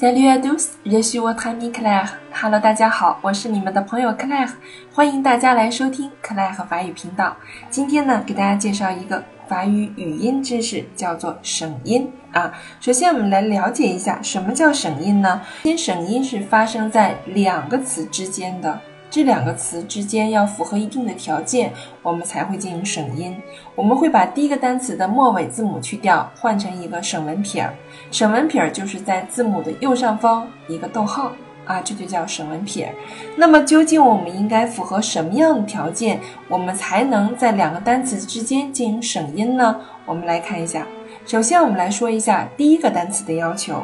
[0.00, 2.08] Salut à tous, je suis votre ami Claire.
[2.32, 4.48] Hello，大家好，我是你们的朋友 Claire，
[4.94, 7.36] 欢迎大家来收听 Claire 法语频道。
[7.68, 12.50] 今天呢，给大家介绍一个法语语音知识，叫做省音啊。
[12.80, 15.42] 首先，我们来了解一下什么叫省音呢？
[15.64, 18.80] 先，省音是发生在两个词之间的。
[19.10, 23.36] 这两个词之间要符合一定的条件，我们才会进行省音。
[23.74, 27.74] 我们会把第一个单词的末尾字母去掉，换成一个省文撇儿。
[28.12, 31.32] 省文撇儿就是在字母的右上方一个逗号
[31.66, 32.94] 啊，这就叫省文撇儿。
[33.36, 39.80] 那么究竟我们应该符合什么样的条件，我们才能在两个单词之间进行省音呢？
[40.06, 40.86] 我们来看一下。
[41.26, 43.82] 首先，我们来说一下第一个单词的要求。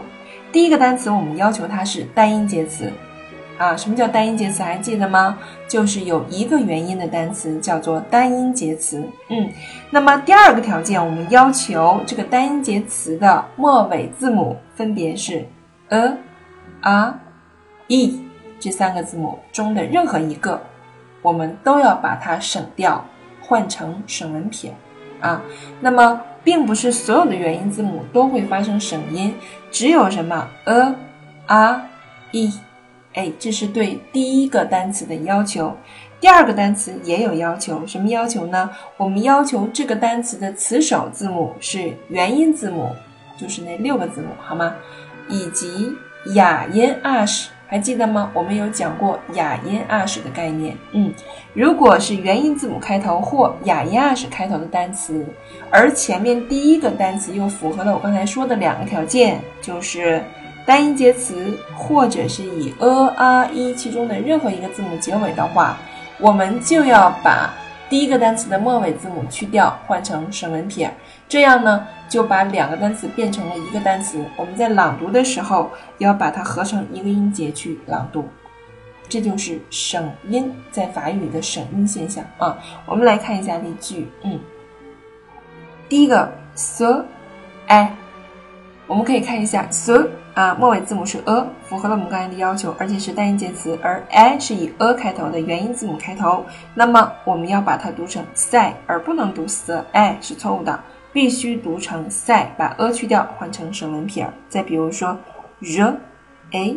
[0.53, 2.93] 第一个单词我们要求它是单音节词。
[3.59, 4.63] 啊，什么叫单音节词？
[4.63, 5.39] 还记得吗？
[5.67, 9.03] 就是有一个元音的单词叫做单音节词。
[9.31, 9.51] 嗯，
[9.91, 15.47] 那么第二个条件，我们要求这个单音节词的末尾字母分别是
[15.89, 16.19] a、
[16.83, 17.19] r、
[17.89, 18.25] e
[18.61, 20.61] 这三个字母中的任何一个，
[21.23, 23.03] 我们都要把它省掉，
[23.41, 24.75] 换成省文撇。
[25.21, 25.41] 啊，
[25.81, 29.35] 那么并不是所有的元音字母都会发生省音，
[29.71, 30.95] 只有什么 a、
[31.47, 31.89] r、
[32.33, 32.53] e。
[33.17, 35.75] 哎，这是对第一个单词的要求。
[36.21, 38.71] 第二个单词也有要求，什么要求呢？
[38.99, 42.91] 我们要求这个单词的词首字母是元音字母，
[43.39, 44.75] 就是那六个字母，好吗？
[45.31, 45.95] 以及
[46.35, 48.31] 哑音 ash，还记得吗？
[48.35, 50.77] 我们有讲过哑音 ash 的概念。
[50.93, 51.11] 嗯，
[51.55, 55.25] 如果是元音字母开头或哑音 ash 开头的单词，
[55.71, 60.23] 而前面第一个单词又符合了我刚才说的两个条件，就是。
[60.67, 65.79] 单音节词，或者是以 a、r、e 其中的任何一个字母结尾的话，
[66.19, 67.55] 我们就要把
[67.89, 70.93] 第一个单词的末尾字母去掉，换成省文撇。
[71.29, 74.25] 这样呢，就把两个单词变成了一个单词。
[74.37, 78.29] 我们在朗读的时候，要把它合成一个音节去朗读。
[79.09, 82.59] 这就是省音在法语的省音现象啊。
[82.87, 84.41] 我们来看一下例句，嗯，
[85.89, 87.05] 第一个 so，
[87.69, 87.95] 哎，
[88.89, 90.09] 我们可以看一下 so。
[90.37, 100.79] 啊，末尾字母是 a，符合了我们刚才的要求，而且是单音节词，而 i 是以 a 开头的元音字母开头，那么我们要把它读成 sai，而不能读 s，i 是错误的，
[101.11, 104.35] 必须读成 sai，把 a 去掉，换成省文撇儿。
[104.47, 105.19] 再比如说
[105.61, 105.97] r
[106.51, 106.77] a，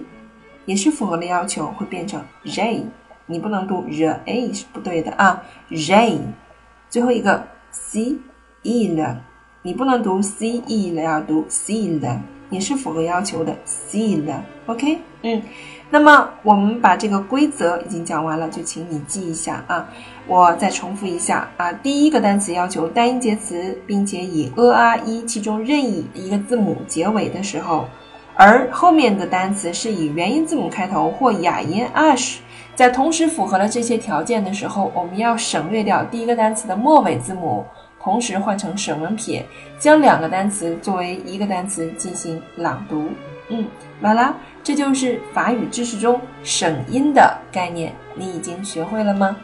[0.63, 2.85] 也是符合了要求，会变成 j，
[3.25, 6.17] 你不能读 r a 是不对的啊，j。
[6.89, 8.15] 最后一个 c
[8.63, 9.17] e 了，
[9.63, 12.21] 你不能读 c e 了，要读 c 了。
[12.49, 15.41] 也是符合要求的，see 了，OK，嗯，
[15.89, 19.87] 那么我们把这个规则已经讲完了，就请你记一下啊。
[20.27, 27.88] 我再重复一下啊，第一个单词要求单音节词，并且以 a、r、e 其中任意一个字母结尾的时候，
[28.35, 32.38] 而后面的单词是以元音字母开头或哑音 ash，
[32.75, 37.65] 在同时符合了这些条件的时候，我们要省略掉第一个单词的末尾字母。
[38.01, 39.45] 同时换成省文撇，
[39.77, 43.09] 将两个单词作为一个单词进行朗读。
[43.49, 43.65] 嗯，
[44.01, 49.35] 完啦，这就是法语知识中省音的概念，你已经学会了吗？